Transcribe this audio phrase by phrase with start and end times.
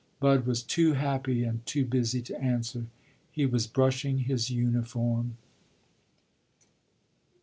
[0.19, 2.87] Bud was too happy and too busy to answer;
[3.31, 5.37] he was brushing his uniform.